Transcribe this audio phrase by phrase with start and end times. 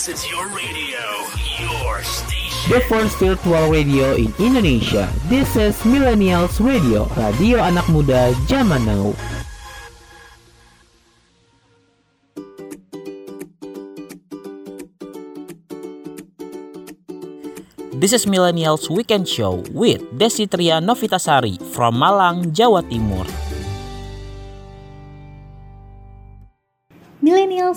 [0.00, 1.04] This is your radio,
[1.60, 2.72] your station.
[2.72, 5.12] The first virtual radio in Indonesia.
[5.28, 9.12] This is Millennials Radio, radio anak muda zaman now.
[18.00, 23.28] This is Millennials Weekend Show with Desitria Novitasari from Malang, Jawa Timur.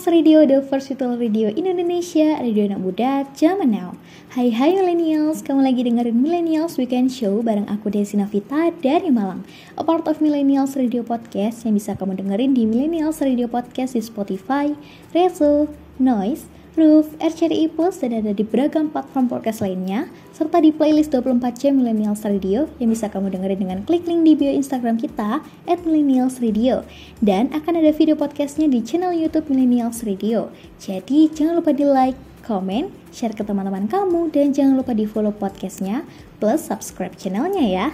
[0.04, 3.96] Millennials Radio, the first virtual radio in Indonesia, radio anak muda zaman now.
[4.36, 9.48] Hai hai Millennials, kamu lagi dengerin Millennials Weekend Show bareng aku Desi Novita dari Malang.
[9.80, 14.04] A part of Millennials Radio Podcast yang bisa kamu dengerin di Millennials Radio Podcast di
[14.04, 14.76] Spotify,
[15.16, 21.14] Rezo, Noise, Roof, RCTI Plus, dan ada di beragam platform podcast lainnya, serta di playlist
[21.14, 25.46] 24 jam Millennials Radio yang bisa kamu dengerin dengan klik link di bio Instagram kita,
[25.70, 26.82] at Millennials Radio.
[27.22, 30.50] Dan akan ada video podcastnya di channel Youtube Millennials Radio.
[30.82, 35.30] Jadi, jangan lupa di like, komen, share ke teman-teman kamu, dan jangan lupa di follow
[35.30, 36.02] podcastnya,
[36.42, 37.88] plus subscribe channelnya ya.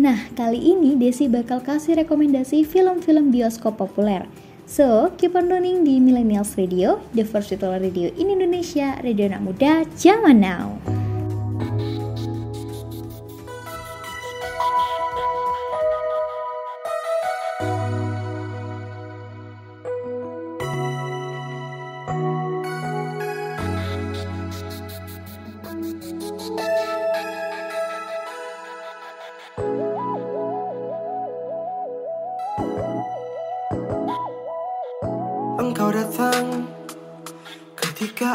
[0.00, 4.24] Nah, kali ini Desi bakal kasih rekomendasi film-film bioskop populer.
[4.72, 9.44] So, keep on tuning di Millennials Radio, the first virtual radio in Indonesia, radio anak
[9.44, 10.80] muda zaman now.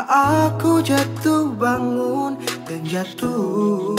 [0.07, 3.93] Aku jatuh bangun dan jatuh.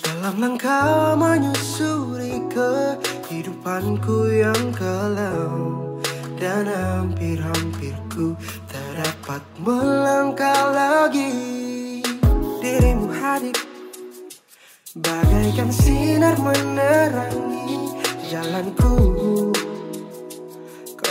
[0.00, 6.00] Dalam langkah menyusuri kehidupanku yang kelam
[6.40, 8.32] dan hampir-hampir ku
[8.72, 12.00] tak dapat melangkah lagi.
[12.64, 13.56] Dirimu hadir
[14.96, 17.92] bagaikan sinar menerangi
[18.32, 19.53] jalanku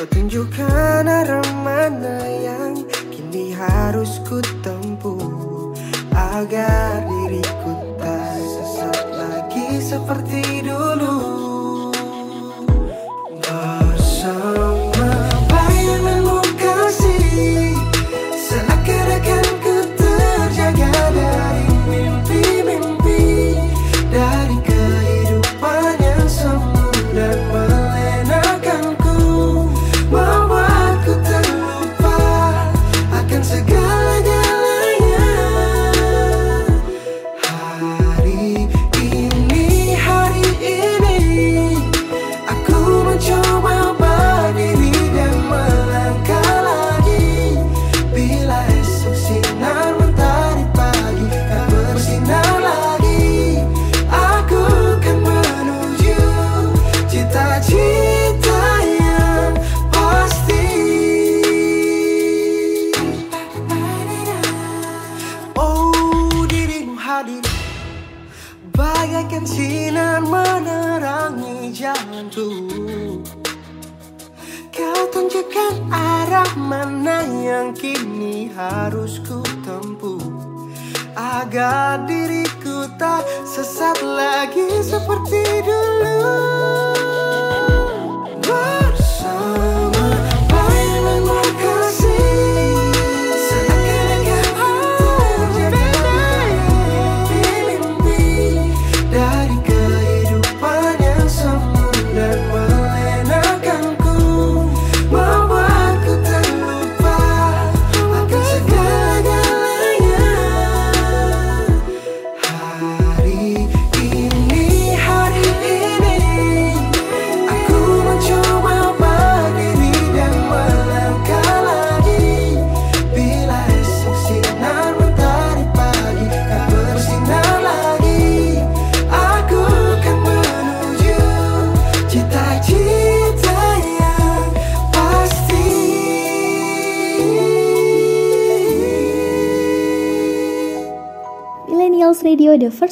[0.03, 5.71] Kau tunjukkan arah mana yang kini harus ku tempuh.
[6.11, 11.15] Agar diriku tak sesat lagi seperti dulu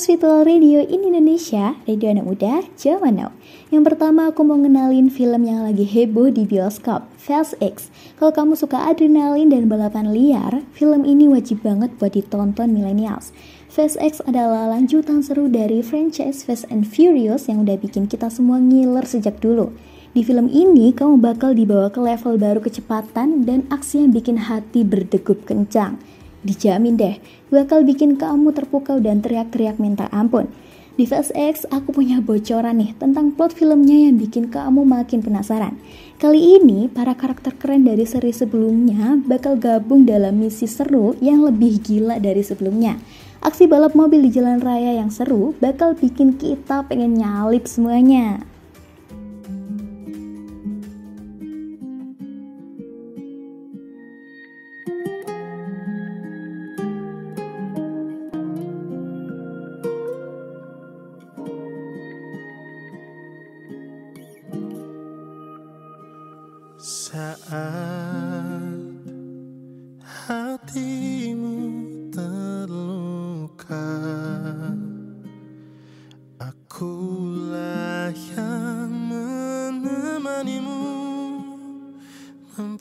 [0.02, 3.30] Virtual radio in Indonesia, radio anak muda zaman now.
[3.70, 7.94] Yang pertama aku mau ngenalin film yang lagi heboh di bioskop, Fast X.
[8.18, 13.30] Kalau kamu suka adrenalin dan balapan liar, film ini wajib banget buat ditonton millennials.
[13.70, 18.58] Fast X adalah lanjutan seru dari franchise Fast and Furious yang udah bikin kita semua
[18.58, 19.70] ngiler sejak dulu.
[20.18, 24.82] Di film ini kamu bakal dibawa ke level baru kecepatan dan aksi yang bikin hati
[24.82, 26.02] berdegup kencang.
[26.42, 27.22] Dijamin deh,
[27.54, 30.50] bakal bikin kamu terpukau dan teriak-teriak minta ampun.
[30.92, 35.80] Di Fast X, aku punya bocoran nih tentang plot filmnya yang bikin kamu makin penasaran.
[36.20, 41.80] Kali ini, para karakter keren dari seri sebelumnya bakal gabung dalam misi seru yang lebih
[41.80, 43.00] gila dari sebelumnya.
[43.42, 48.46] Aksi balap mobil di jalan raya yang seru bakal bikin kita pengen nyalip semuanya.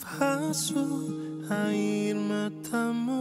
[0.00, 1.12] Membasuh
[1.52, 3.20] air matamu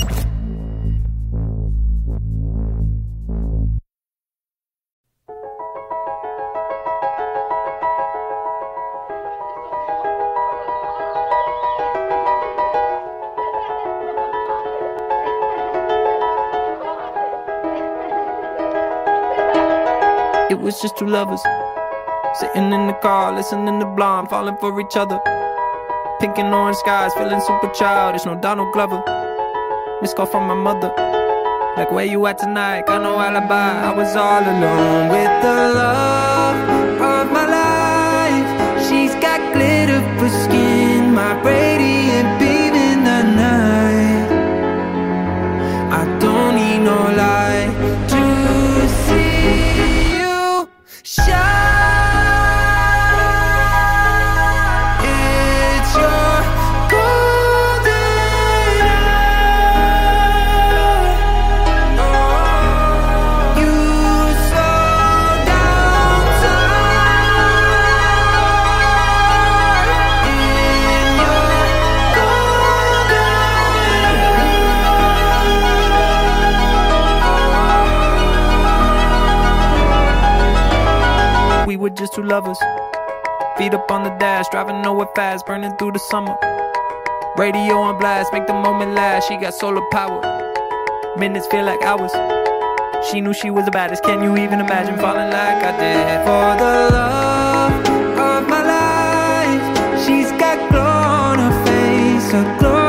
[20.51, 21.41] It was just two lovers
[22.33, 25.17] sitting in the car, listening to Blonde, falling for each other.
[26.19, 28.25] Pink and orange skies, feeling super childish.
[28.25, 29.01] No Donald Glover.
[30.01, 30.91] Missed call from my mother.
[31.77, 32.85] Like, where you at tonight?
[32.85, 33.71] Got no alibi.
[33.89, 36.59] I was all alone with the love
[36.99, 38.89] of my life.
[38.89, 44.27] She's got glitter for skin, my radiant beam in the night.
[46.01, 47.50] I don't need no light
[82.01, 82.57] just two lovers.
[83.57, 86.35] Feet up on the dash, driving nowhere fast, burning through the summer.
[87.37, 89.27] Radio on blast, make the moment last.
[89.27, 90.19] She got solar power.
[91.15, 92.11] Minutes feel like hours.
[93.07, 94.03] She knew she was the baddest.
[94.03, 96.25] Can you even imagine falling like I did?
[96.25, 97.73] For the love
[98.17, 102.80] of my life, she's got glow on her face, a glorious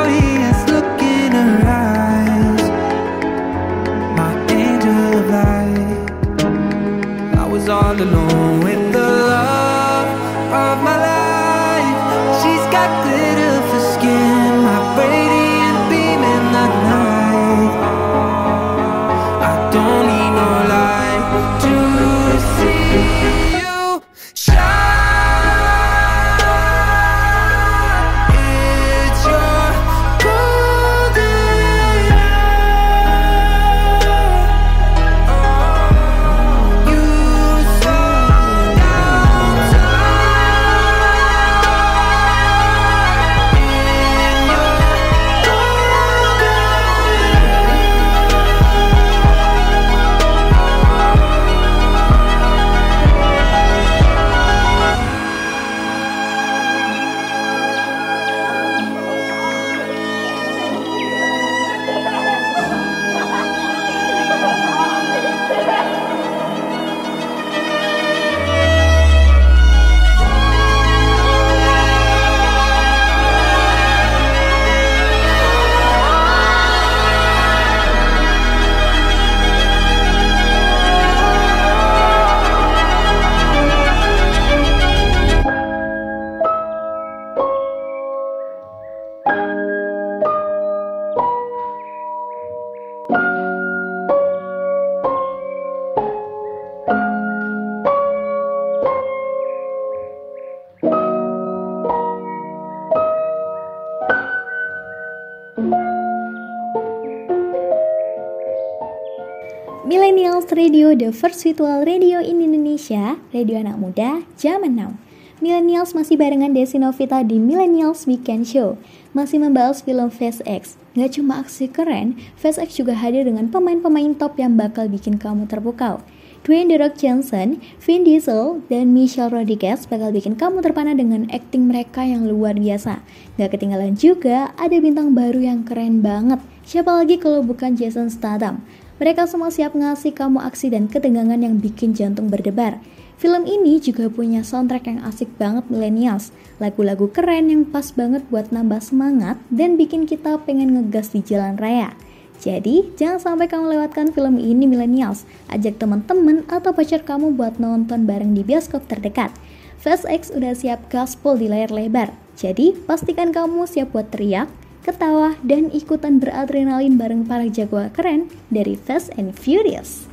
[111.22, 114.98] first virtual radio in Indonesia, radio anak muda zaman now.
[115.38, 118.74] Millennials masih barengan Desi Novita di Millennials Weekend Show.
[119.14, 120.74] Masih membahas film Face X.
[120.98, 125.46] Gak cuma aksi keren, Face X juga hadir dengan pemain-pemain top yang bakal bikin kamu
[125.46, 126.02] terpukau.
[126.42, 131.70] Dwayne The Rock Johnson, Vin Diesel, dan Michelle Rodriguez bakal bikin kamu terpana dengan akting
[131.70, 132.98] mereka yang luar biasa.
[133.38, 136.42] Gak ketinggalan juga, ada bintang baru yang keren banget.
[136.66, 138.66] Siapa lagi kalau bukan Jason Statham?
[139.02, 142.78] Mereka semua siap ngasih kamu aksi dan ketegangan yang bikin jantung berdebar.
[143.18, 146.30] Film ini juga punya soundtrack yang asik banget millennials.
[146.62, 151.58] Lagu-lagu keren yang pas banget buat nambah semangat dan bikin kita pengen ngegas di jalan
[151.58, 151.98] raya.
[152.38, 155.26] Jadi, jangan sampai kamu lewatkan film ini millennials.
[155.50, 159.34] Ajak teman-teman atau pacar kamu buat nonton bareng di bioskop terdekat.
[159.82, 162.14] Fast X udah siap gaspol di layar lebar.
[162.38, 164.46] Jadi, pastikan kamu siap buat teriak,
[164.82, 170.10] ketawa, dan ikutan beradrenalin bareng para jagoan keren dari Fast and Furious.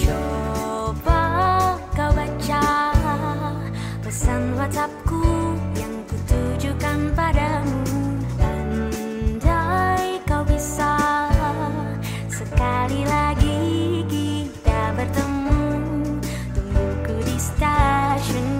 [0.00, 1.22] Coba
[1.92, 2.64] kau baca
[4.00, 5.22] pesan WhatsAppku
[5.76, 7.84] yang kutujukan padamu
[8.40, 10.96] Andai kau bisa
[12.26, 13.60] sekali lagi
[14.08, 15.62] kita bertemu
[17.28, 18.59] di stasiunnya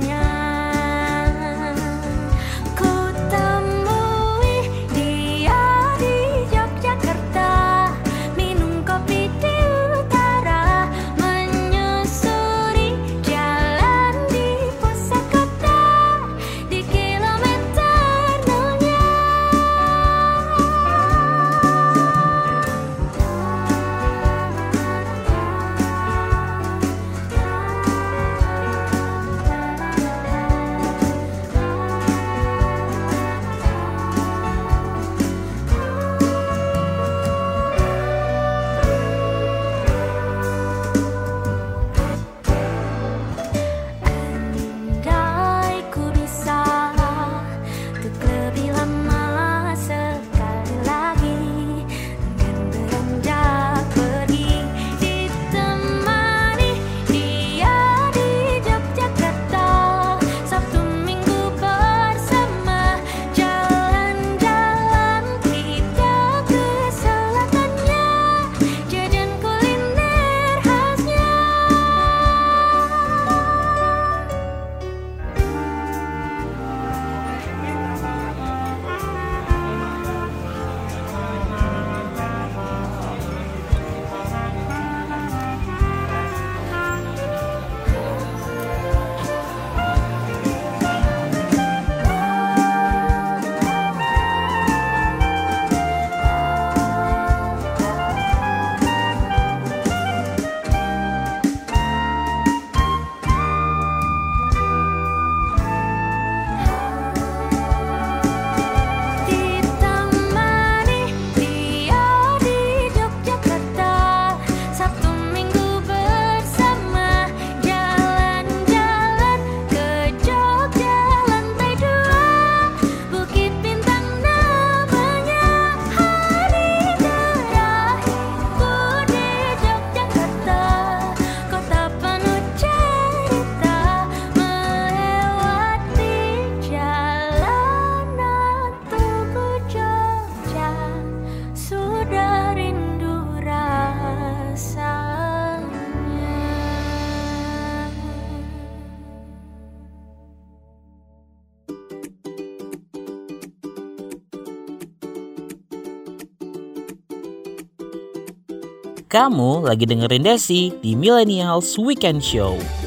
[159.10, 162.79] Kamu lagi dengerin Desi di Millennials Weekend Show.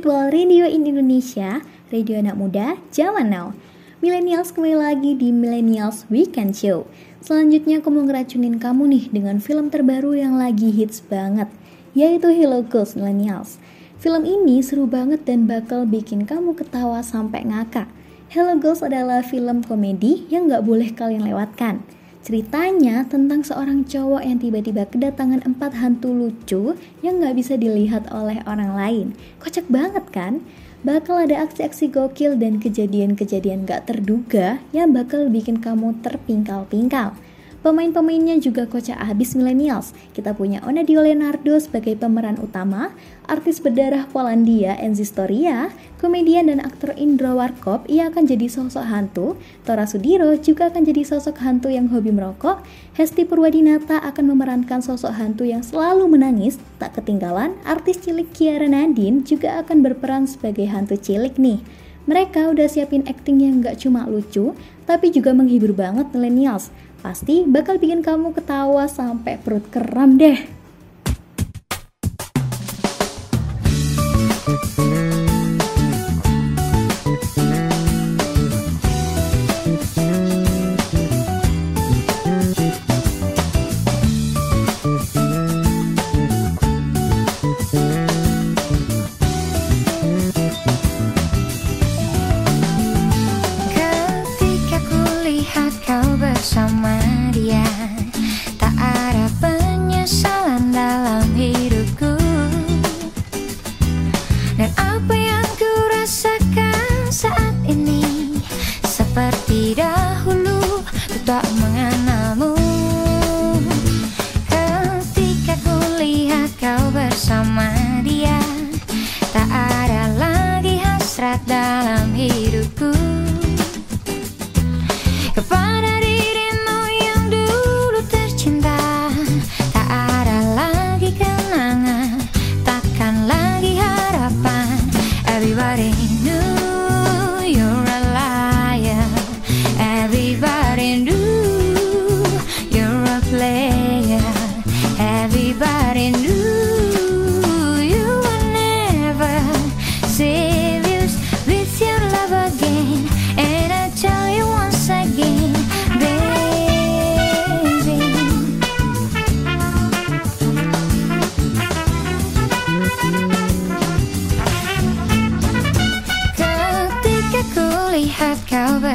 [0.00, 1.60] Virtual radio in Indonesia,
[1.92, 3.52] radio anak muda zaman now.
[4.00, 6.88] Millennials kembali lagi di Millennials Weekend Show.
[7.20, 11.52] Selanjutnya aku mau ngeracunin kamu nih dengan film terbaru yang lagi hits banget,
[11.92, 13.60] yaitu Hello Ghost Millennials.
[14.00, 17.92] Film ini seru banget dan bakal bikin kamu ketawa sampai ngakak.
[18.32, 21.84] Hello Ghost adalah film komedi yang gak boleh kalian lewatkan.
[22.20, 28.44] Ceritanya tentang seorang cowok yang tiba-tiba kedatangan empat hantu lucu yang nggak bisa dilihat oleh
[28.44, 29.06] orang lain.
[29.40, 30.44] Kocak banget kan?
[30.80, 37.12] Bakal ada aksi-aksi gokil dan kejadian-kejadian gak terduga yang bakal bikin kamu terpingkal-pingkal.
[37.60, 39.92] Pemain-pemainnya juga kocak habis millennials.
[40.16, 42.96] Kita punya Onadio Leonardo sebagai pemeran utama,
[43.28, 45.68] artis berdarah Polandia Enzi Storia,
[46.00, 49.36] komedian dan aktor Indro Warkop ia akan jadi sosok hantu,
[49.68, 52.64] Tora Sudiro juga akan jadi sosok hantu yang hobi merokok,
[52.96, 59.20] Hesti Purwadinata akan memerankan sosok hantu yang selalu menangis, tak ketinggalan artis cilik Kiara Nadine
[59.20, 61.60] juga akan berperan sebagai hantu cilik nih.
[62.08, 64.56] Mereka udah siapin acting yang gak cuma lucu,
[64.88, 66.72] tapi juga menghibur banget millennials.
[67.00, 70.36] Pasti bakal bikin kamu ketawa sampai perut keram deh.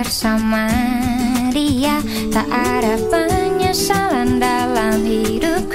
[0.06, 0.70] Bersama
[1.50, 1.98] dia.
[2.30, 5.75] Tak ada penyesalan dalam hidupku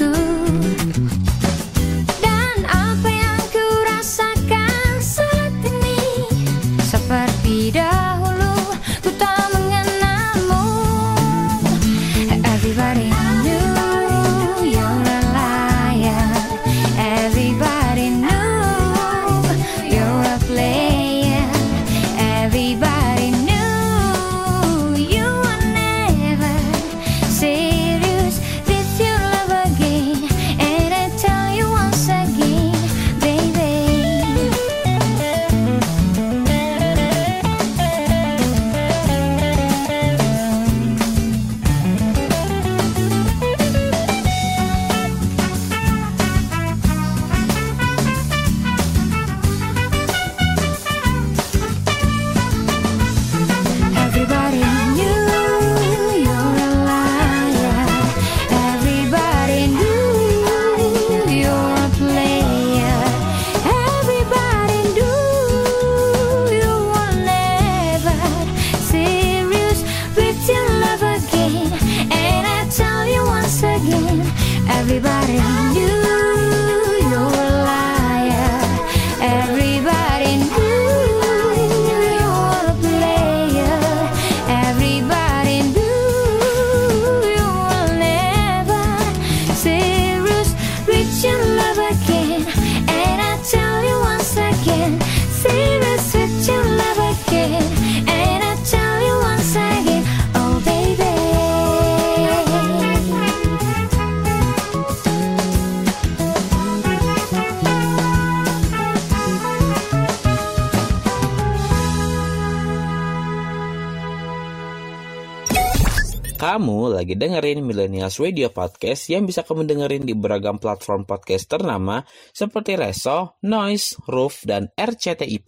[117.31, 122.03] dengerin Millennials Radio Podcast yang bisa kamu dengerin di beragam platform podcast ternama
[122.35, 125.39] seperti Reso, Noise, Roof, dan RCTI+.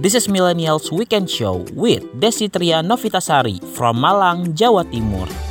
[0.00, 5.43] This is Millennials Weekend Show with Desitria Novitasari from Malang, Jawa Timur.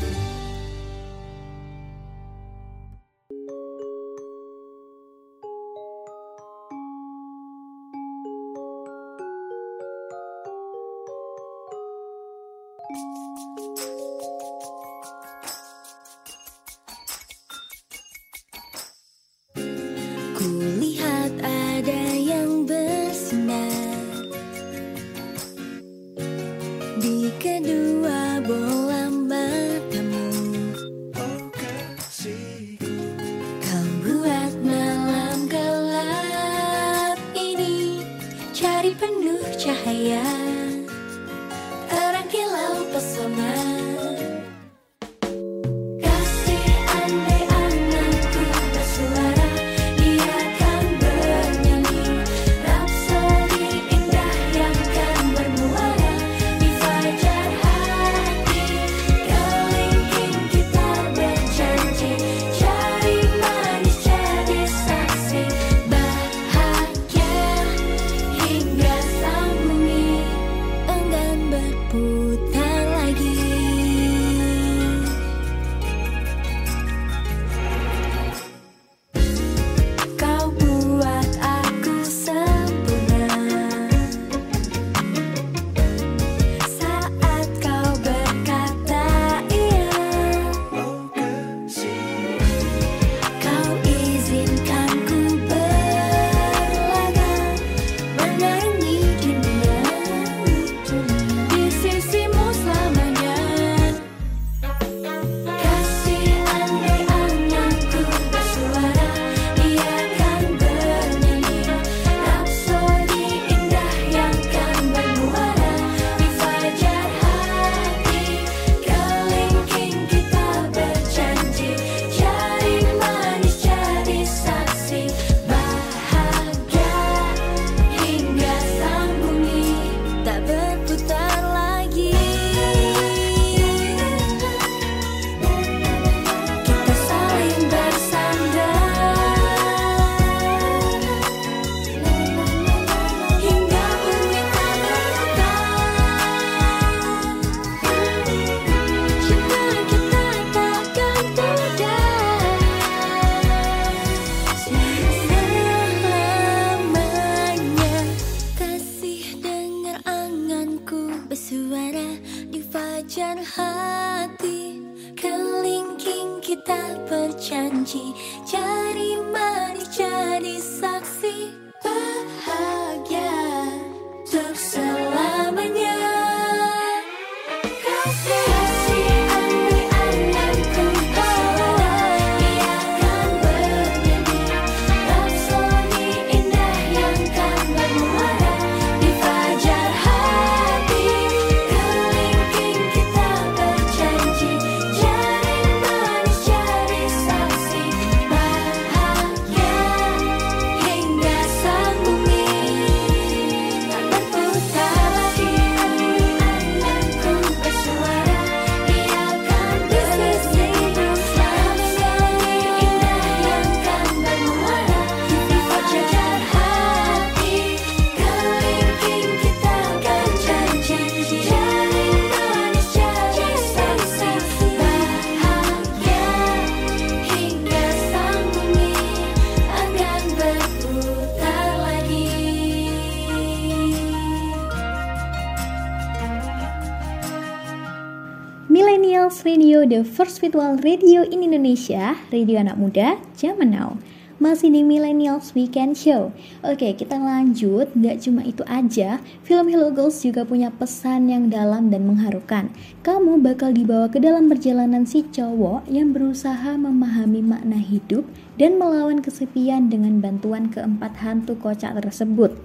[240.24, 244.00] First virtual radio in Indonesia, radio anak muda zaman now.
[244.40, 246.32] Masih di Millennials Weekend Show.
[246.64, 247.92] Oke, kita lanjut.
[247.92, 252.72] Gak cuma itu aja, film Hello Girls juga punya pesan yang dalam dan mengharukan.
[253.04, 258.24] Kamu bakal dibawa ke dalam perjalanan si cowok yang berusaha memahami makna hidup
[258.56, 262.56] dan melawan kesepian dengan bantuan keempat hantu kocak tersebut.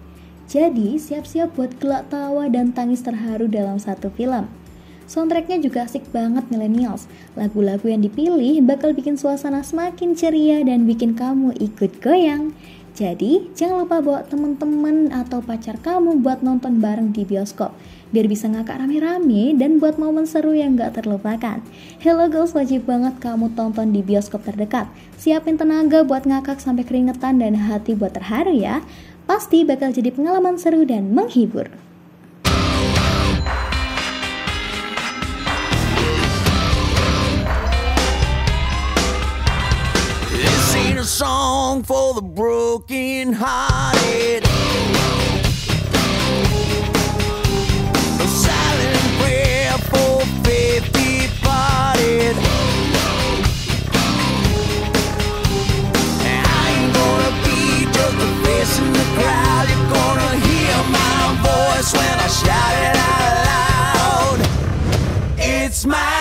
[0.47, 4.47] Jadi, siap-siap buat gelak tawa dan tangis terharu dalam satu film.
[5.09, 7.09] Soundtracknya juga asik banget millennials.
[7.33, 12.53] Lagu-lagu yang dipilih bakal bikin suasana semakin ceria dan bikin kamu ikut goyang.
[12.92, 17.73] Jadi, jangan lupa bawa temen-temen atau pacar kamu buat nonton bareng di bioskop.
[18.11, 21.64] Biar bisa ngakak rame-rame dan buat momen seru yang gak terlupakan.
[22.03, 24.90] Hello Girls wajib banget kamu tonton di bioskop terdekat.
[25.14, 28.85] Siapin tenaga buat ngakak sampai keringetan dan hati buat terharu ya.
[29.31, 31.88] Pasti bakal jadi pengalaman seru dan menghibur.
[41.09, 44.44] Song for the broken hearted.
[48.21, 52.37] A silent prayer for faith departed.
[56.21, 59.64] I ain't gonna be just a face in the crowd.
[59.71, 61.18] You're gonna hear my
[61.49, 64.38] voice when I shout it out loud.
[65.38, 66.17] It's my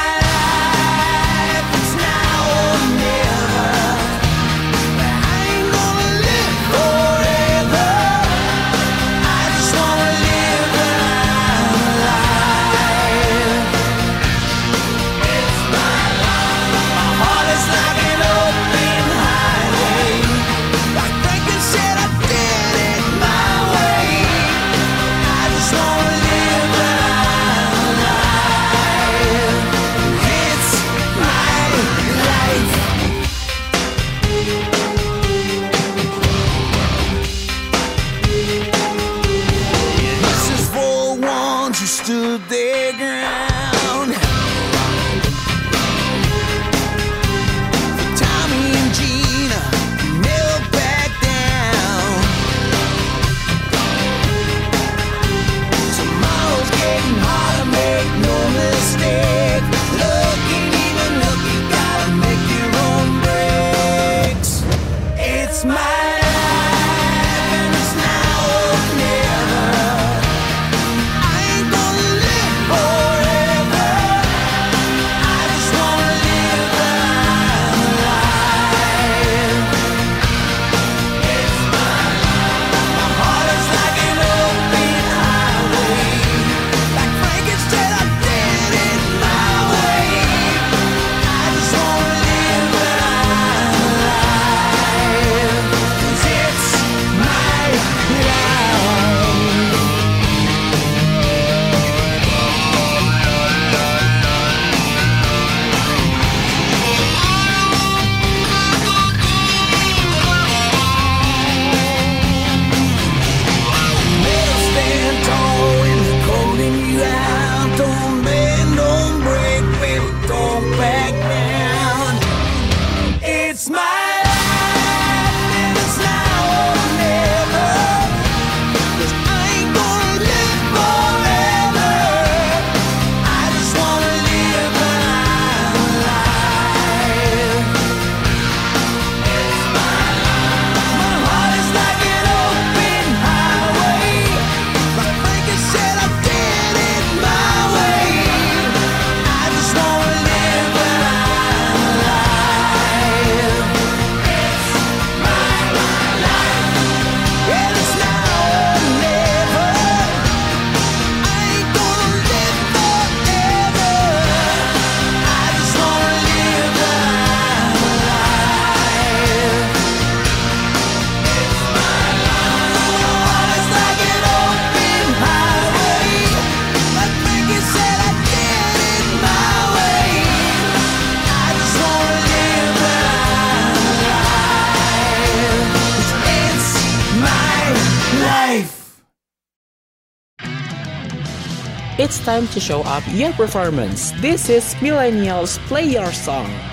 [192.28, 194.12] time to show up your performance.
[194.20, 196.67] This is Millennials Play Your Song.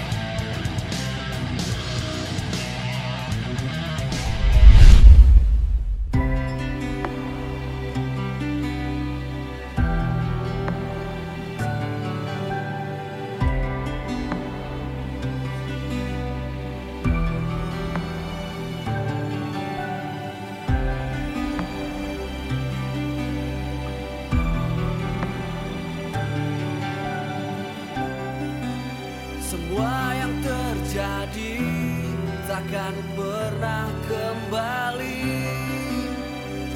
[33.64, 35.24] Pernah kembali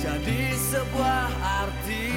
[0.00, 1.28] Jadi sebuah
[1.60, 2.08] arti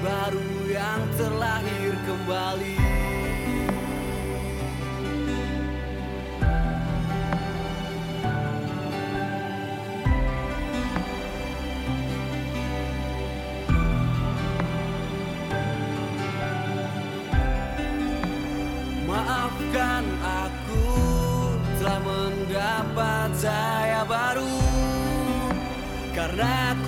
[0.00, 2.91] baru yang terlahir kembali
[26.22, 26.78] Karena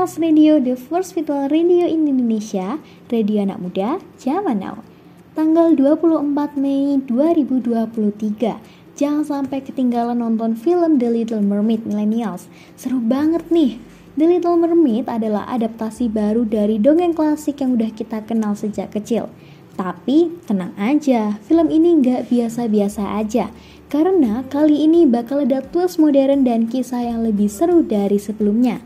[0.00, 2.80] Millennials Radio, the first virtual radio in Indonesia,
[3.12, 4.80] radio anak muda, zaman now.
[5.36, 8.96] Tanggal 24 Mei 2023.
[8.96, 12.48] Jangan sampai ketinggalan nonton film The Little Mermaid Millennials.
[12.80, 13.76] Seru banget nih.
[14.16, 19.28] The Little Mermaid adalah adaptasi baru dari dongeng klasik yang udah kita kenal sejak kecil.
[19.76, 23.52] Tapi tenang aja, film ini nggak biasa-biasa aja.
[23.92, 28.80] Karena kali ini bakal ada twist modern dan kisah yang lebih seru dari sebelumnya.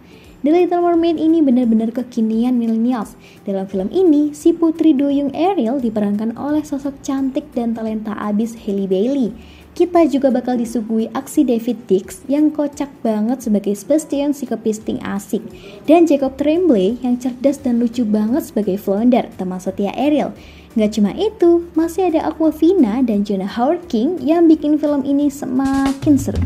[0.44, 3.16] The Little Mermaid ini benar-benar kekinian millennials.
[3.48, 8.84] Dalam film ini, si putri duyung Ariel diperankan oleh sosok cantik dan talenta abis Halle
[8.84, 9.32] Bailey.
[9.72, 15.40] Kita juga bakal disuguhi aksi David Dix yang kocak banget sebagai Sebastian si kepisting asik
[15.88, 20.36] dan Jacob Tremblay yang cerdas dan lucu banget sebagai Flounder, teman setia Ariel.
[20.76, 26.20] Gak cuma itu, masih ada Aquafina dan Jonah Howard King yang bikin film ini semakin
[26.20, 26.44] seru.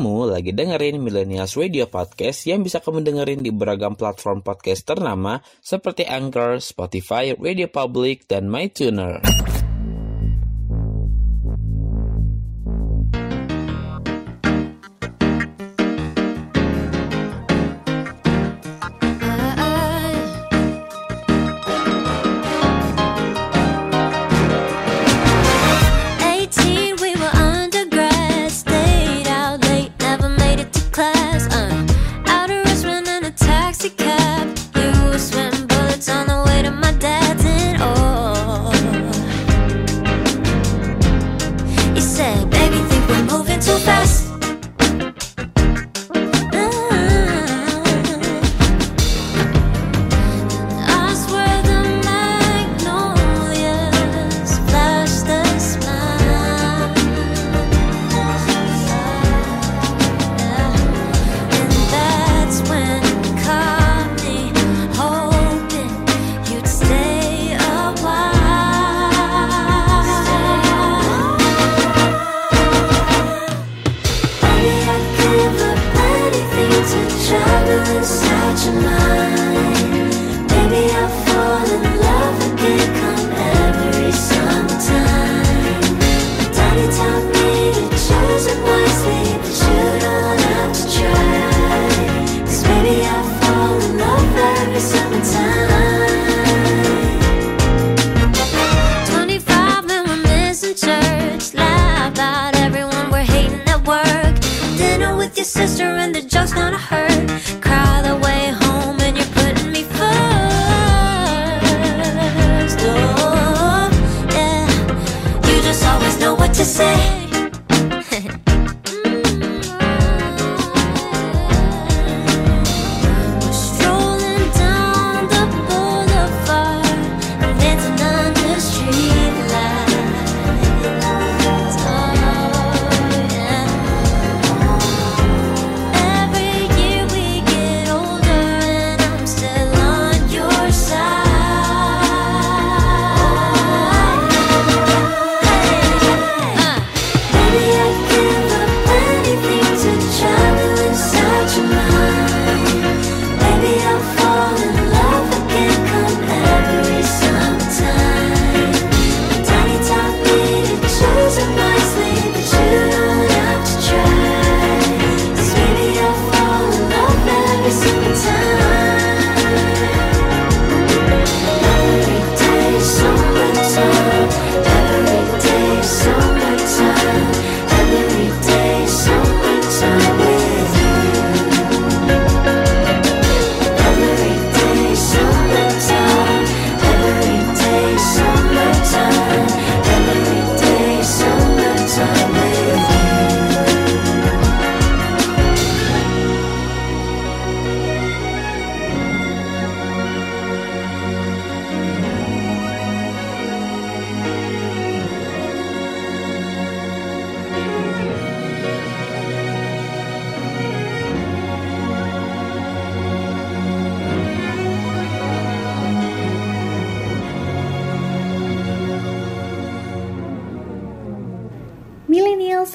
[0.00, 5.44] Kamu lagi dengerin Millennials Radio Podcast yang bisa kamu dengerin di beragam platform podcast ternama
[5.60, 9.39] seperti Anchor, Spotify, Radio Public, dan MyTuner.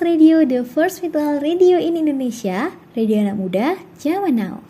[0.06, 4.62] Radio, the first virtual radio in Indonesia, radio anak muda, zaman now.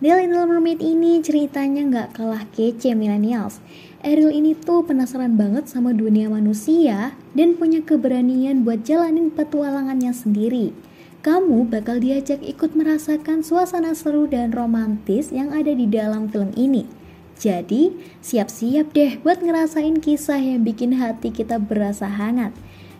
[0.00, 3.60] The Little Mermaid ini ceritanya nggak kalah kece millennials.
[4.00, 10.72] Ariel ini tuh penasaran banget sama dunia manusia dan punya keberanian buat jalanin petualangannya sendiri.
[11.20, 16.88] Kamu bakal diajak ikut merasakan suasana seru dan romantis yang ada di dalam film ini.
[17.36, 17.92] Jadi,
[18.24, 22.56] siap-siap deh buat ngerasain kisah yang bikin hati kita berasa hangat.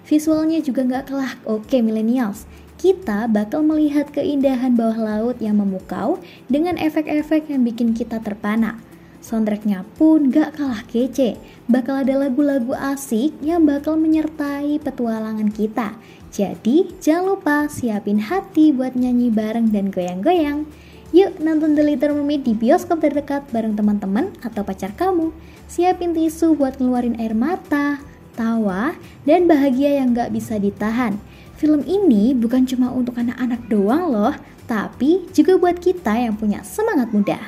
[0.09, 2.49] Visualnya juga nggak kalah oke millennials.
[2.81, 6.17] Kita bakal melihat keindahan bawah laut yang memukau
[6.49, 8.81] dengan efek-efek yang bikin kita terpana.
[9.19, 11.37] Soundtracknya pun gak kalah kece.
[11.67, 15.99] Bakal ada lagu-lagu asik yang bakal menyertai petualangan kita.
[16.31, 20.65] Jadi jangan lupa siapin hati buat nyanyi bareng dan goyang-goyang.
[21.11, 25.35] Yuk nonton The Little Mermaid di bioskop terdekat bareng teman-teman atau pacar kamu.
[25.67, 27.99] Siapin tisu buat ngeluarin air mata,
[28.39, 28.95] tawa,
[29.27, 31.19] dan bahagia yang gak bisa ditahan.
[31.59, 34.35] Film ini bukan cuma untuk anak-anak doang loh,
[34.71, 37.43] tapi juga buat kita yang punya semangat muda.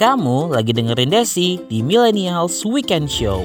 [0.00, 3.44] Kamu lagi dengerin Desi di Millennials Weekend Show.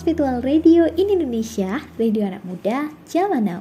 [0.00, 3.60] Spiritual Radio in Indonesia, Radio Anak Muda, Jaman Now.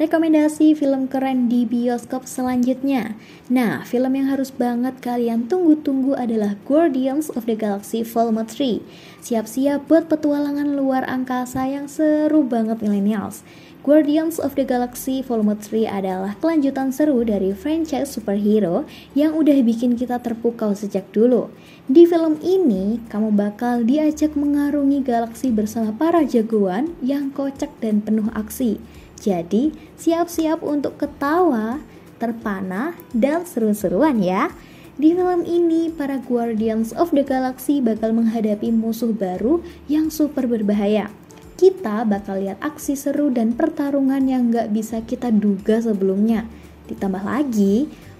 [0.00, 3.20] Rekomendasi film keren di bioskop selanjutnya.
[3.52, 8.80] Nah, film yang harus banget kalian tunggu-tunggu adalah Guardians of the Galaxy Volume 3.
[9.20, 13.44] Siap-siap buat petualangan luar angkasa yang seru banget millennials.
[13.84, 20.00] Guardians of the Galaxy Volume 3 adalah kelanjutan seru dari franchise superhero yang udah bikin
[20.00, 21.52] kita terpukau sejak dulu.
[21.84, 28.32] Di film ini, kamu bakal diajak mengarungi galaksi bersama para jagoan yang kocak dan penuh
[28.32, 28.80] aksi.
[29.20, 29.68] Jadi,
[30.00, 31.84] siap-siap untuk ketawa,
[32.16, 34.48] terpana, dan seru-seruan ya.
[34.96, 41.12] Di film ini, para Guardians of the Galaxy bakal menghadapi musuh baru yang super berbahaya.
[41.60, 46.48] Kita bakal lihat aksi seru dan pertarungan yang gak bisa kita duga sebelumnya.
[46.88, 47.92] Ditambah lagi,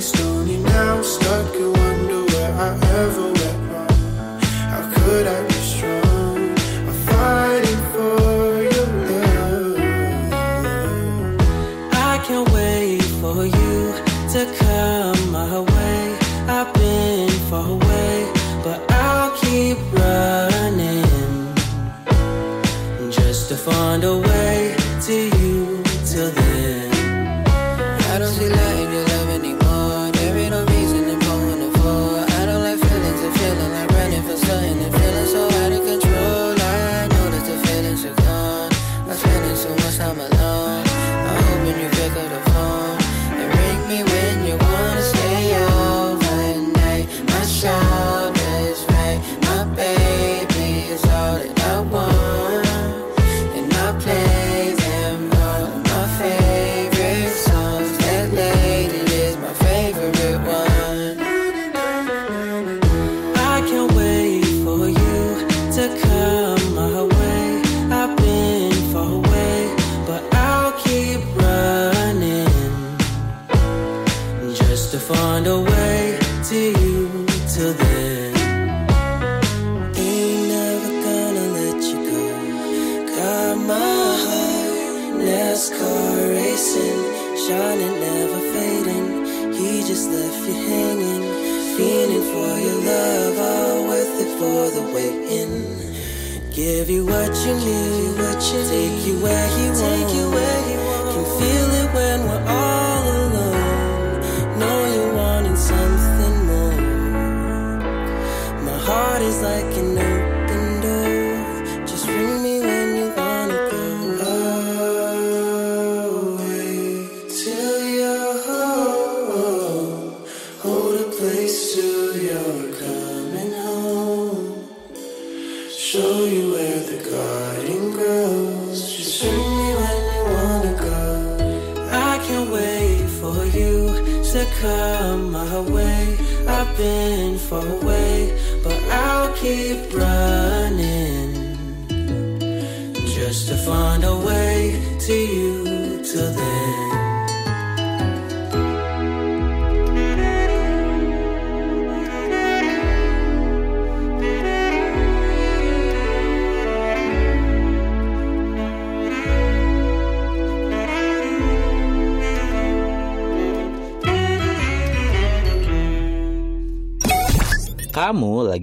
[0.00, 0.59] stony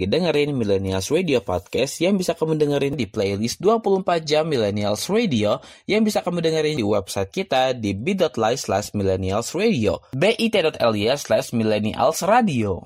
[0.08, 6.08] dengerin Millennials Radio Podcast yang bisa kamu dengerin di playlist 24 jam Millennials Radio yang
[6.08, 12.82] bisa kamu dengerin di website kita di bit.ly slash millennials radio bit.ly slash millennials radio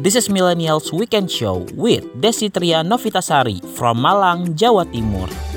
[0.00, 5.49] This is Millennials Weekend Show with Desitria Novitasari from Malang, Jawa Timur.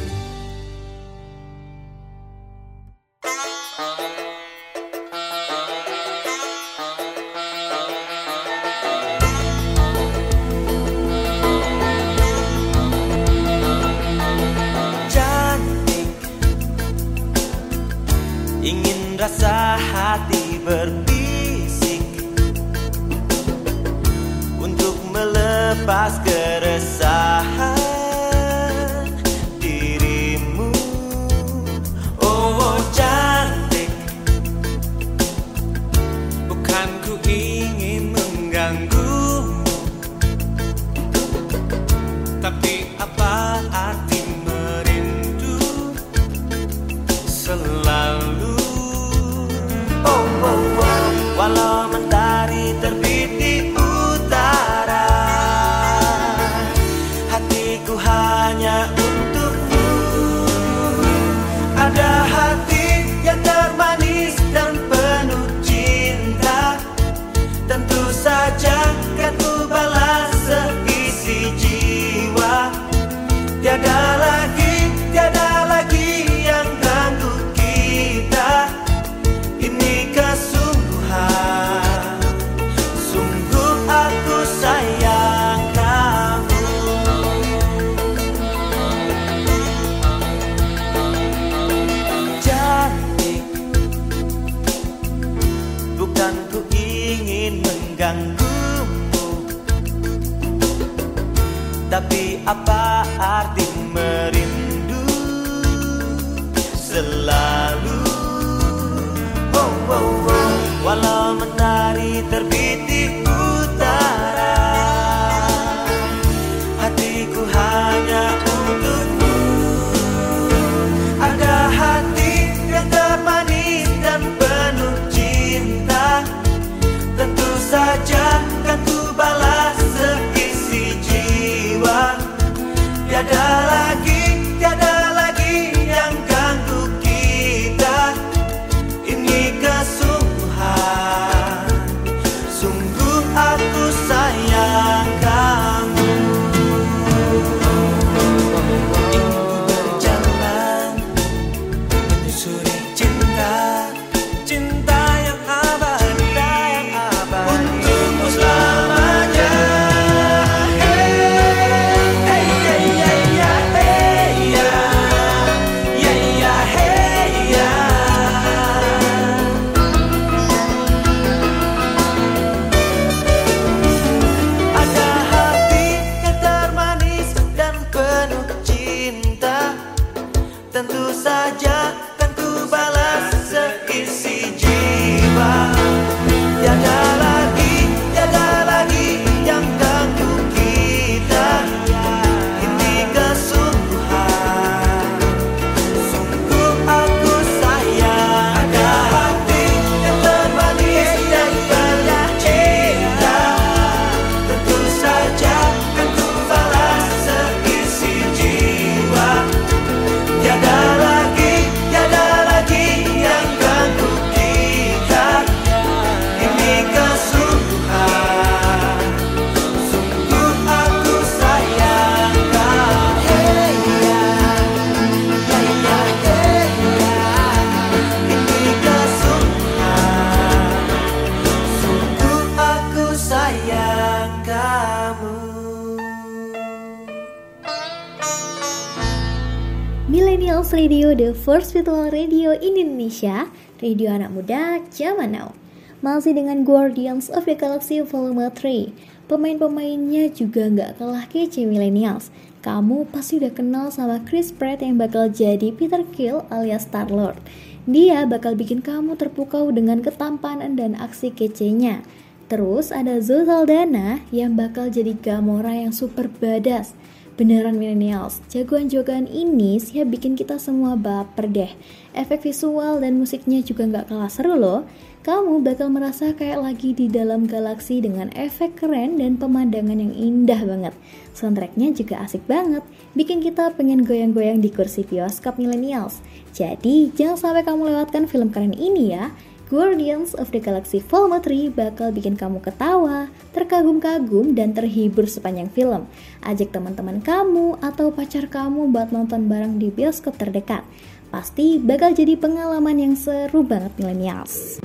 [241.43, 243.51] First virtual radio in Indonesia,
[243.83, 245.51] radio anak muda zaman now.
[245.99, 249.27] Masih dengan Guardians of the Galaxy Volume 3.
[249.27, 252.31] Pemain-pemainnya juga nggak kalah kece millennials.
[252.63, 257.35] Kamu pasti udah kenal sama Chris Pratt yang bakal jadi Peter Quill alias Star-Lord.
[257.83, 262.07] Dia bakal bikin kamu terpukau dengan ketampanan dan aksi kecenya.
[262.47, 266.95] Terus ada Zoe Saldana yang bakal jadi Gamora yang super badass.
[267.33, 271.73] Beneran millennials, jagoan-jagoan ini siap bikin kita semua baper deh.
[272.13, 274.85] Efek visual dan musiknya juga nggak kalah seru loh.
[275.25, 280.61] Kamu bakal merasa kayak lagi di dalam galaksi dengan efek keren dan pemandangan yang indah
[280.61, 280.93] banget.
[281.33, 282.85] Soundtracknya juga asik banget,
[283.17, 286.21] bikin kita pengen goyang-goyang di kursi bioskop millennials.
[286.53, 289.33] Jadi, jangan sampai kamu lewatkan film keren ini ya.
[289.73, 296.05] Guardians of the Galaxy Volume 3 bakal bikin kamu ketawa, terkagum-kagum, dan terhibur sepanjang film.
[296.45, 300.85] Ajak teman-teman kamu atau pacar kamu buat nonton bareng di bioskop terdekat.
[301.33, 304.77] Pasti bakal jadi pengalaman yang seru banget millennials.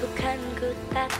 [0.00, 1.12] Bukan ku tak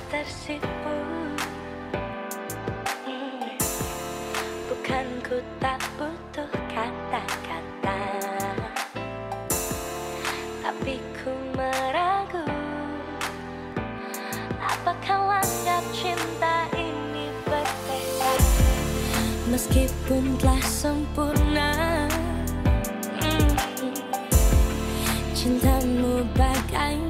[15.92, 18.40] cinta ini bertekad
[19.50, 22.06] Meskipun telah sempurna
[23.18, 23.50] mm
[23.80, 23.94] -hmm.
[25.32, 27.09] Cintamu bagai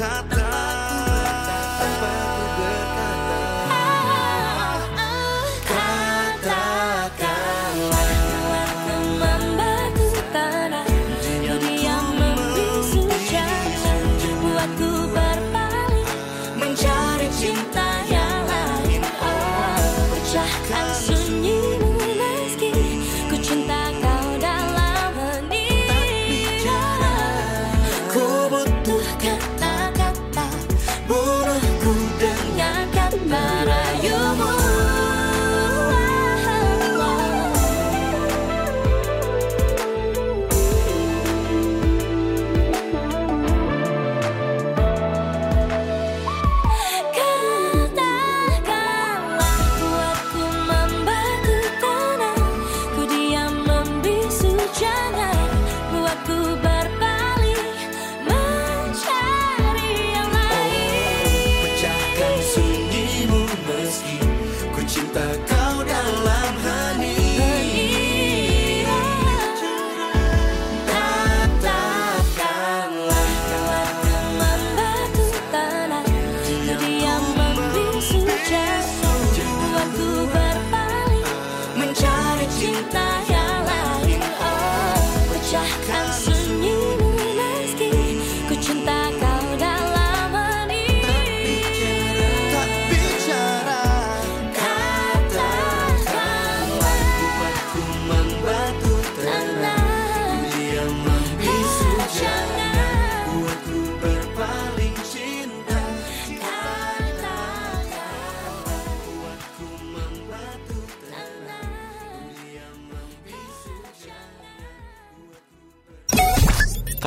[0.00, 0.39] ku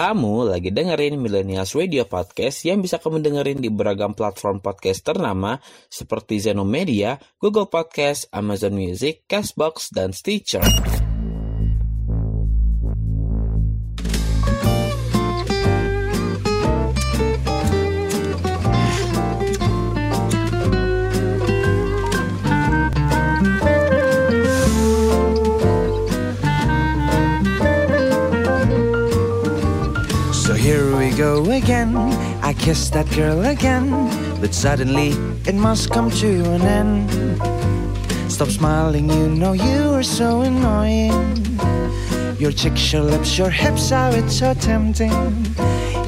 [0.04, 5.56] Kamu lagi dengerin Millennials Radio Podcast yang bisa kamu dengerin di beragam platform podcast ternama
[5.88, 10.60] seperti Zeno Media, Google Podcast, Amazon Music, Castbox, dan Stitcher.
[31.64, 31.96] Again.
[32.44, 33.90] I kiss that girl again.
[34.42, 35.10] But suddenly
[35.46, 37.10] it must come to an end.
[38.32, 41.14] Stop smiling, you know you are so annoying.
[42.38, 45.14] Your cheeks, your lips, your hips, how it's so tempting.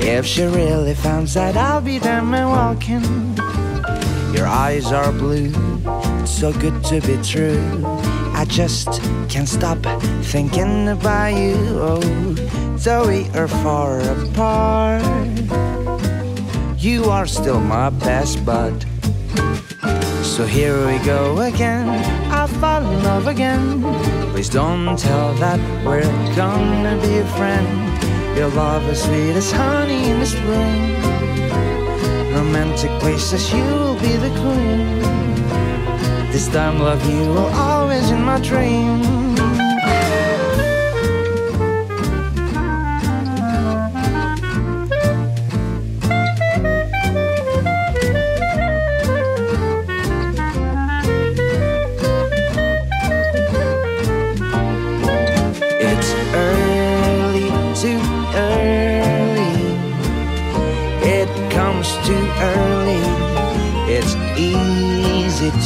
[0.01, 3.05] If she really finds that I'll be damn and walking.
[4.35, 5.51] Your eyes are blue,
[6.21, 7.63] it's so good to be true.
[8.33, 8.89] I just
[9.29, 9.79] can't stop
[10.23, 11.55] thinking about you.
[11.79, 12.44] Oh,
[12.77, 15.03] though we are far apart,
[16.77, 18.85] you are still my best bud.
[20.23, 21.87] So here we go again.
[22.31, 23.81] I fall in love again.
[24.31, 26.03] Please don't tell that we're
[26.35, 27.67] gonna be a friend.
[28.37, 30.95] Your love is sweet as honey in the spring.
[32.33, 34.99] Romantic places, you will be the queen.
[36.31, 39.24] This time, love, you will always in my dream.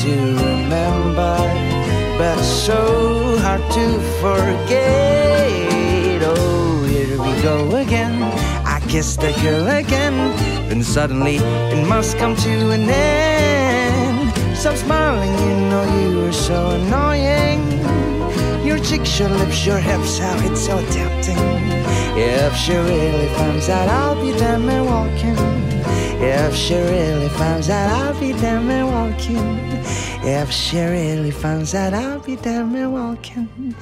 [0.03, 1.38] To remember,
[2.17, 6.21] but so hard to forget.
[6.23, 8.23] Oh, here we go again.
[8.65, 10.15] I kissed the girl again,
[10.69, 14.57] then suddenly it must come to an end.
[14.57, 17.59] Stop smiling, you know you were so annoying.
[18.65, 21.38] Your cheeks, your lips, your hips, how it's so tempting.
[22.15, 25.68] If she really finds out, I'll be damn near walking.
[26.21, 29.57] If she really finds out, I'll be damn and walking.
[30.21, 33.73] If she really finds out, I'll be damn and walking.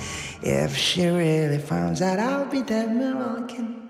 [0.44, 3.90] If she really finds out, I'll be damn and walking.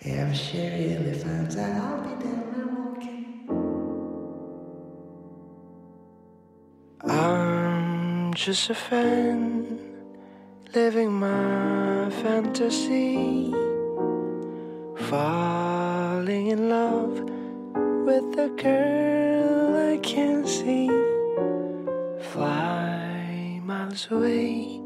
[0.00, 3.24] If she really finds out, I'll be damn and walking.
[7.08, 9.78] I'm just a fan,
[10.74, 13.50] living my fantasy,
[15.08, 17.37] falling in love
[18.08, 20.88] with a girl I can see.
[22.32, 24.80] Fly miles away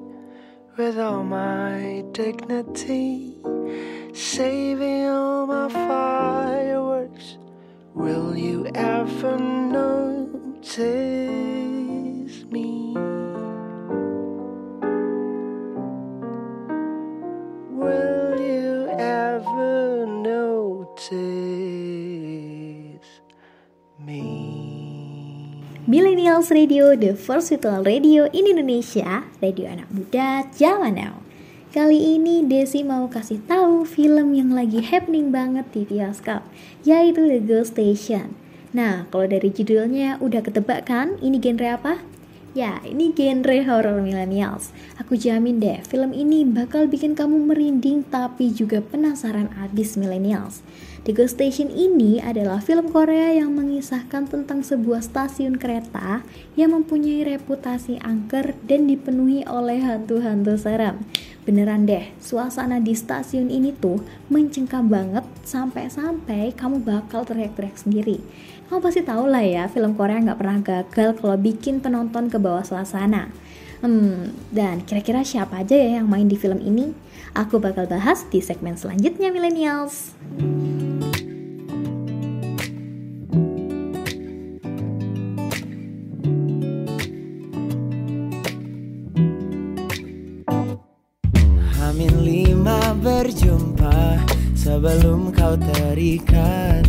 [0.77, 3.37] with all my dignity,
[4.13, 7.39] saving all my fireworks.
[7.95, 10.83] Will you ever notice
[12.51, 12.95] me?
[17.83, 21.72] Will you ever notice?
[25.87, 31.23] Millennials Radio, the first virtual radio in Indonesia, radio anak muda zaman now.
[31.71, 36.43] Kali ini Desi mau kasih tahu film yang lagi happening banget di bioskop,
[36.83, 38.35] yaitu The Ghost Station.
[38.75, 42.03] Nah, kalau dari judulnya udah ketebak kan ini genre apa?
[42.59, 44.75] Ya, ini genre horror millennials.
[44.99, 50.61] Aku jamin deh, film ini bakal bikin kamu merinding tapi juga penasaran abis millennials.
[51.03, 56.23] The Ghost Station ini adalah film Korea yang mengisahkan tentang sebuah stasiun kereta
[56.55, 61.03] yang mempunyai reputasi angker dan dipenuhi oleh hantu-hantu seram.
[61.43, 63.99] Beneran deh, suasana di stasiun ini tuh
[64.31, 68.23] mencengkam banget sampai-sampai kamu bakal teriak-teriak sendiri.
[68.71, 72.63] Kamu pasti tahu lah ya, film Korea nggak pernah gagal kalau bikin penonton ke bawah
[72.63, 73.27] suasana.
[73.83, 76.95] Hmm, dan kira-kira siapa aja ya yang main di film ini?
[77.35, 80.15] Aku bakal bahas di segmen selanjutnya, millennials.
[91.83, 94.23] Hamin lima berjumpa
[94.55, 96.87] sebelum kau terikat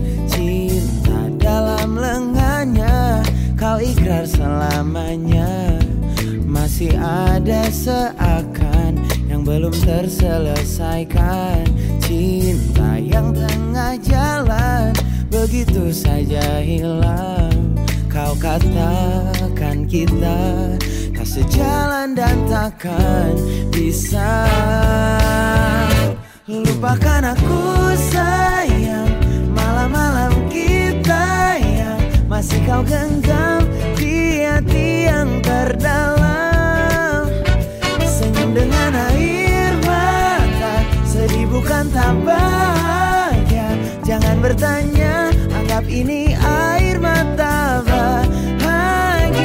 [7.04, 8.96] ada seakan
[9.28, 11.68] yang belum terselesaikan.
[12.00, 14.96] Cinta yang tengah jalan
[15.28, 17.76] begitu saja hilang.
[18.08, 20.80] Kau katakan kita
[21.12, 23.36] tak sejalan dan takkan
[23.74, 24.48] bisa.
[26.48, 29.12] Lupakan aku sayang.
[29.52, 33.64] Malam-malam kita yang masih kau genggam
[33.96, 36.23] di hati yang terdalam
[41.84, 43.68] bukan tak bahagia.
[44.08, 47.84] Jangan bertanya anggap ini air mata
[48.64, 49.44] bahagia.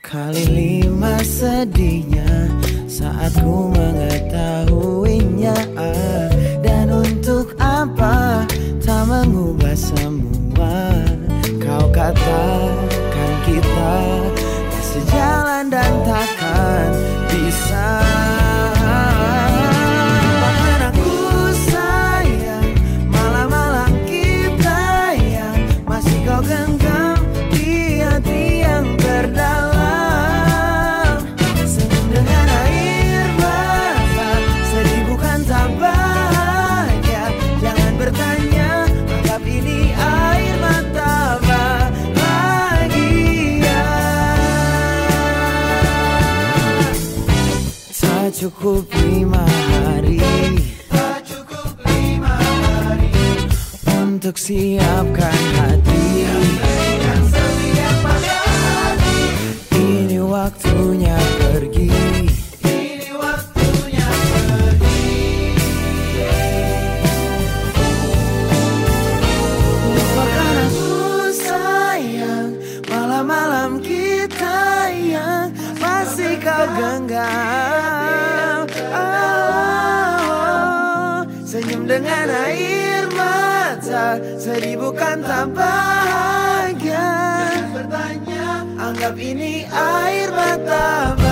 [0.00, 2.48] Kali lima sedihnya
[2.88, 5.52] saat ku mengetahuinya.
[5.76, 6.32] Ah,
[6.64, 8.48] dan untuk apa
[8.80, 10.96] tak mengubah semua?
[11.60, 14.00] Kau katakan kita
[14.72, 16.25] tak sejalan dan takkan
[54.26, 55.95] Untuk siapkan hati
[84.86, 87.10] bukan tak bahagia.
[87.74, 88.62] Bertanya.
[88.78, 91.25] Anggap ini air mata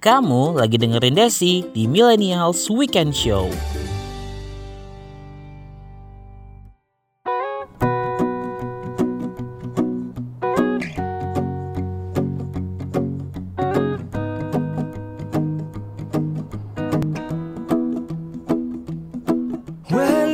[0.00, 3.52] Kamu lagi dengerin Desi di Millennials Weekend Show.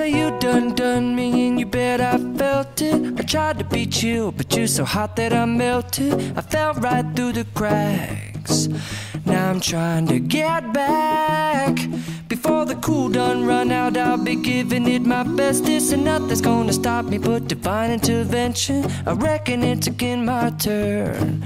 [0.07, 0.31] You
[3.19, 6.15] you tried to be chill, but you're so hot that I melted.
[6.39, 6.41] I
[9.67, 11.77] trying to get back.
[12.29, 15.65] Before the cool done run out, I'll be giving it my best.
[15.65, 18.87] This and nothing's gonna stop me but divine intervention.
[19.05, 21.43] I reckon it's again my turn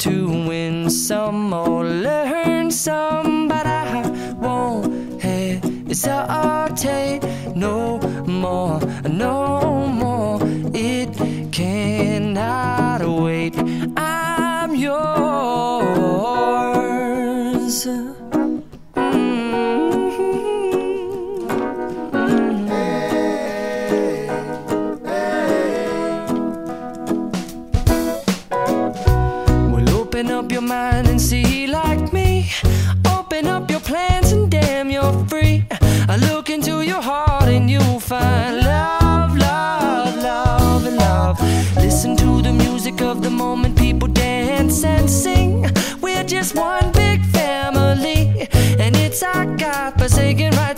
[0.00, 3.71] to win some or learn some, but I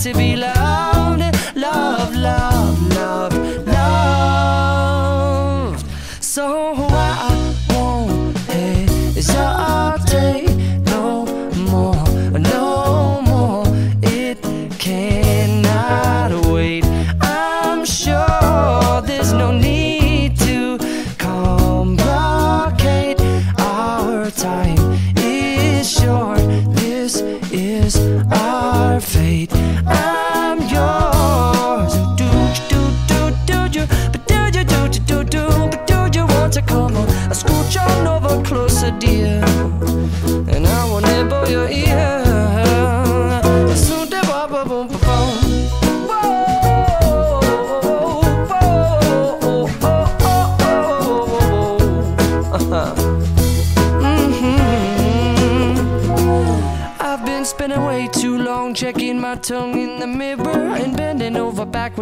[0.04, 0.36] to be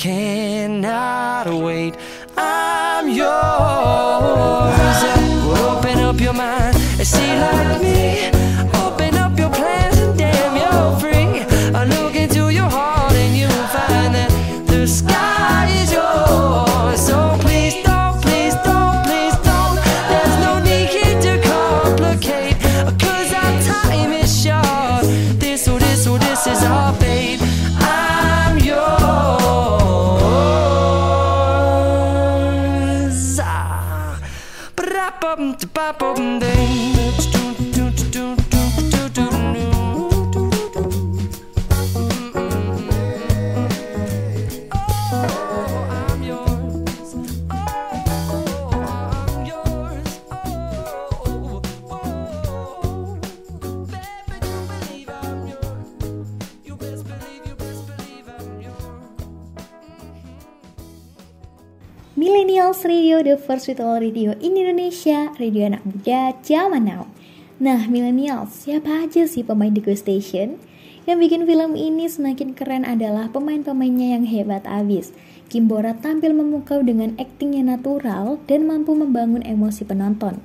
[0.00, 1.94] cannot wait.
[2.34, 3.28] I'm yours.
[5.60, 8.29] Open up your mind and see like me.
[62.60, 67.08] Millennials Radio, the first virtual radio in Indonesia, radio anak muda zaman now.
[67.56, 70.60] Nah, Millennials, siapa aja sih pemain The Ghost Station?
[71.08, 75.16] Yang bikin film ini semakin keren adalah pemain-pemainnya yang hebat abis.
[75.48, 80.44] Kim Bora tampil memukau dengan aktingnya natural dan mampu membangun emosi penonton.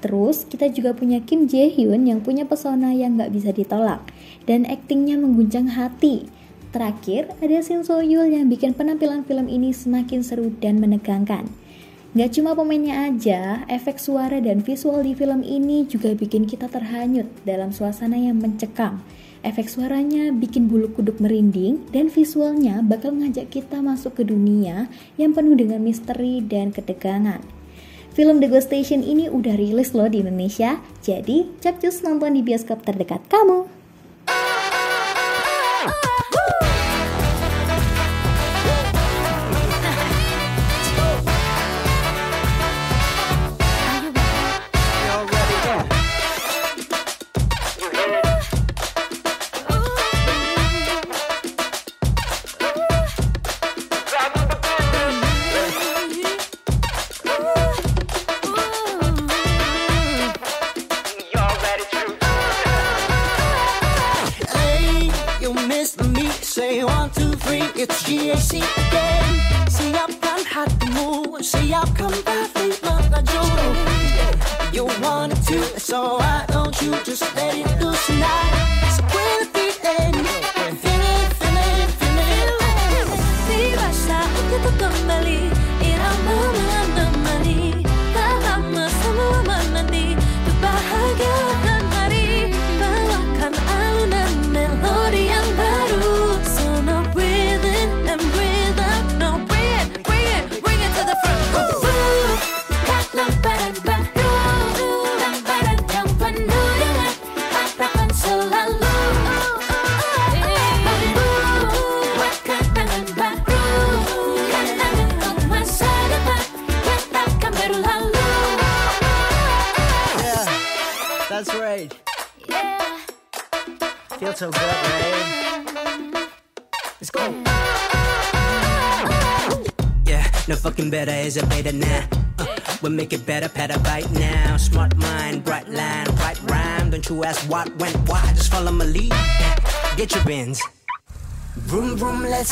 [0.00, 4.00] Terus, kita juga punya Kim Jae Hyun yang punya pesona yang gak bisa ditolak,
[4.48, 6.24] dan aktingnya mengguncang hati.
[6.70, 11.50] Terakhir, ada Shin So yang bikin penampilan film ini semakin seru dan menegangkan.
[12.14, 17.26] Gak cuma pemainnya aja, efek suara dan visual di film ini juga bikin kita terhanyut
[17.42, 19.02] dalam suasana yang mencekam.
[19.42, 24.86] Efek suaranya bikin bulu kuduk merinding dan visualnya bakal ngajak kita masuk ke dunia
[25.18, 27.42] yang penuh dengan misteri dan ketegangan.
[28.14, 32.82] Film The Ghost Station ini udah rilis loh di Indonesia, jadi capcus nonton di bioskop
[32.82, 33.79] terdekat kamu.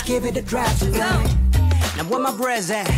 [0.09, 1.37] Give it a drive tonight.
[1.99, 2.98] Now where my breath at?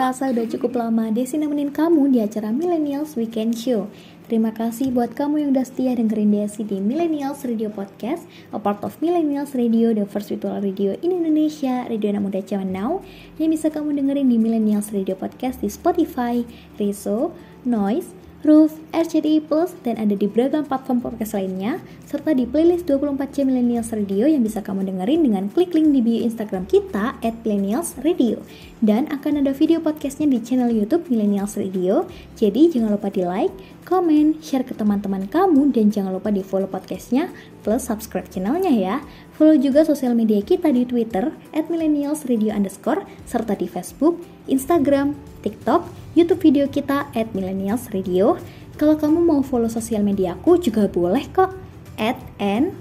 [0.00, 3.92] Kerasa udah cukup lama Desi nemenin kamu di acara Millennials Weekend Show.
[4.32, 8.80] Terima kasih buat kamu yang udah setia dengerin Desi di Millennials Radio Podcast, a part
[8.80, 13.04] of Millennials Radio, the first virtual radio in Indonesia, radio anak muda zaman now,
[13.36, 16.48] yang bisa kamu dengerin di Millennials Radio Podcast di Spotify,
[16.80, 17.36] Rezo,
[17.68, 21.76] Noise, Roof, RCTI Plus, dan ada di beragam platform podcast lainnya,
[22.08, 26.00] serta di playlist 24 jam Millennials Radio yang bisa kamu dengerin dengan klik link di
[26.00, 28.40] bio Instagram kita at Millennials Radio.
[28.80, 32.08] Dan akan ada video podcastnya di channel Youtube Millennials Radio,
[32.40, 33.52] jadi jangan lupa di like,
[33.84, 37.28] komen, share ke teman-teman kamu, dan jangan lupa di follow podcastnya,
[37.60, 39.04] plus subscribe channelnya ya.
[39.36, 44.16] Follow juga sosial media kita di Twitter at Millennials Radio underscore, serta di Facebook,
[44.48, 45.12] Instagram,
[45.44, 48.34] TikTok, YouTube video kita at Millennials Radio.
[48.74, 51.54] Kalau kamu mau follow sosial media aku juga boleh kok.
[52.00, 52.72] At N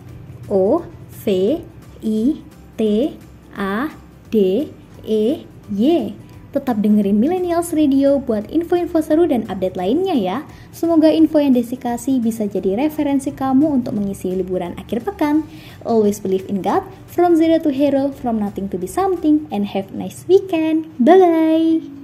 [0.48, 0.88] O
[1.22, 1.26] V
[2.00, 2.20] I
[2.80, 2.82] T
[3.54, 3.92] A
[4.32, 4.70] D
[5.04, 6.16] E Y.
[6.50, 10.38] Tetap dengerin Millennials Radio buat info-info seru dan update lainnya ya.
[10.74, 15.46] Semoga info yang Desi kasih bisa jadi referensi kamu untuk mengisi liburan akhir pekan.
[15.86, 19.94] Always believe in God, from zero to hero, from nothing to be something, and have
[19.94, 20.90] a nice weekend.
[20.98, 21.99] Bye-bye!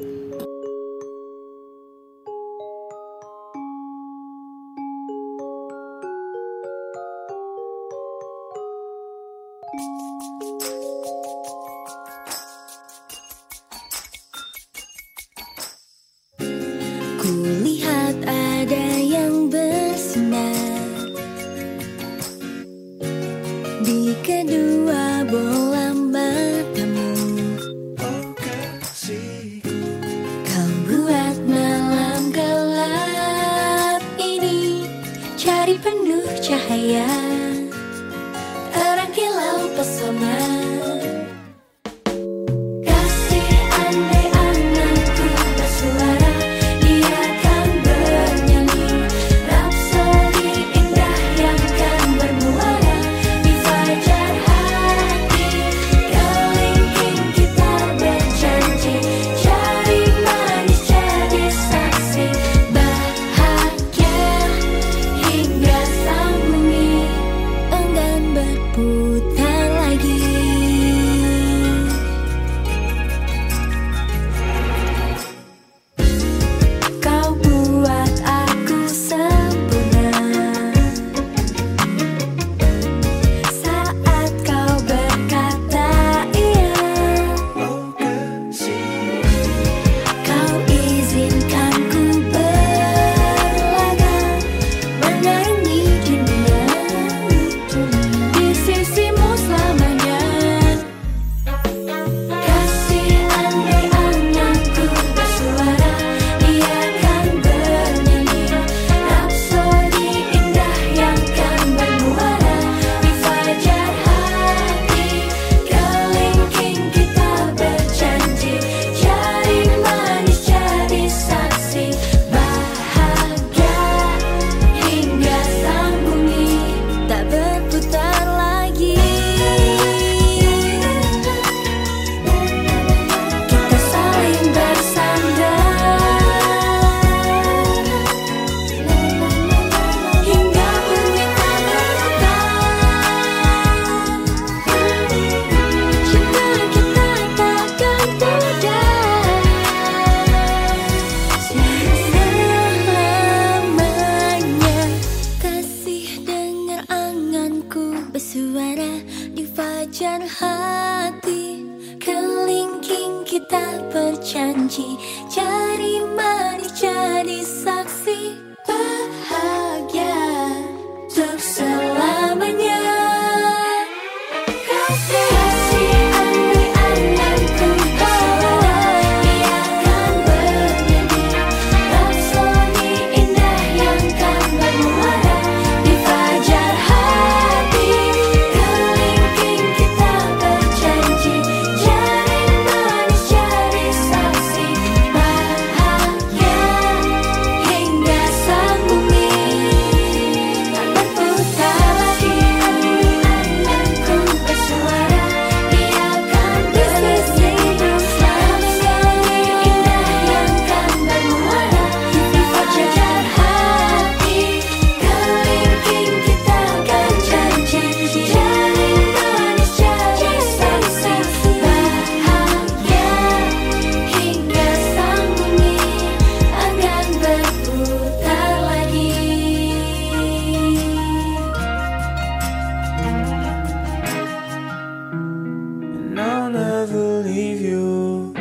[237.22, 238.34] Leave you.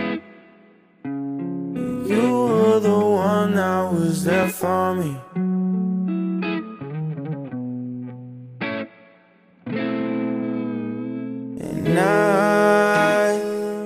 [1.05, 5.17] You were the one that was there for me.
[11.61, 13.39] And I,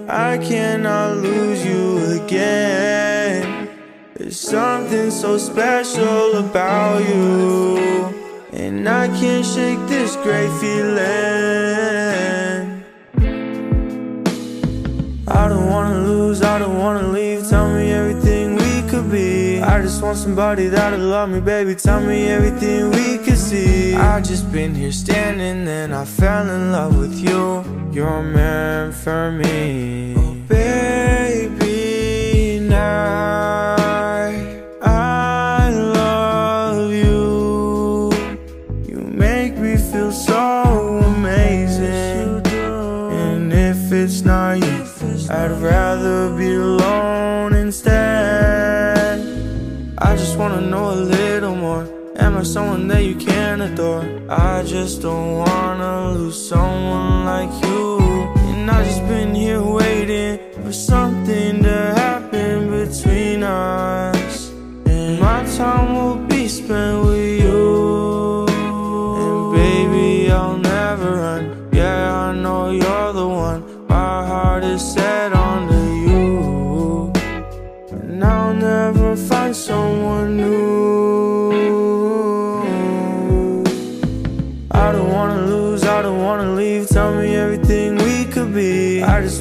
[0.09, 3.69] I cannot lose you again.
[4.15, 7.79] There's something so special about you.
[8.53, 11.28] And I can't shake this great feeling.
[16.29, 17.49] Lose, I don't wanna leave.
[17.49, 19.61] Tell me everything we could be.
[19.63, 21.75] I just want somebody that'll love me, baby.
[21.75, 23.95] Tell me everything we could see.
[23.95, 27.65] I just been here standing, then I fell in love with you.
[27.93, 31.79] You're meant for me, oh, baby.
[32.69, 33.77] Now
[34.83, 38.13] I love you.
[38.91, 40.43] You make me feel so
[41.15, 42.43] amazing.
[43.23, 44.85] And if it's not you,
[45.31, 45.88] I'd rather
[52.39, 54.05] I someone that you can adore?
[54.31, 57.99] I just don't wanna lose someone like you.
[58.51, 64.53] And I just been here waiting for something to happen between us.
[64.87, 67.08] And my time will be spent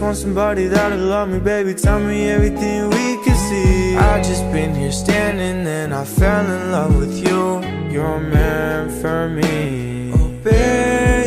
[0.07, 1.73] want somebody that'll love me, baby.
[1.73, 3.97] Tell me everything we could see.
[3.97, 7.61] I just been here standing, and I fell in love with you.
[7.91, 11.26] You're meant for me, oh baby.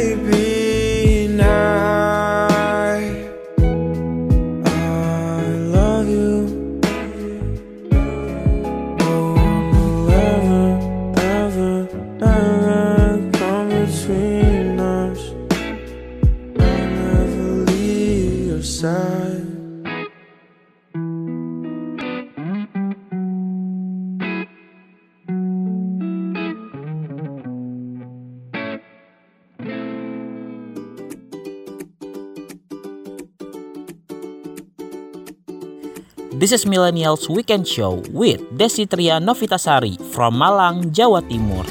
[36.41, 41.69] This is Millennials Weekend Show with Desitria Novitasari from Malang, Jawa Timur.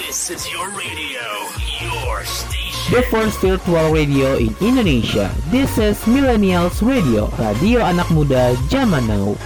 [0.00, 1.28] This is your radio,
[1.76, 2.88] your station.
[2.88, 5.28] The first virtual radio in Indonesia.
[5.52, 9.36] This is Millennials Radio, radio anak muda zaman now.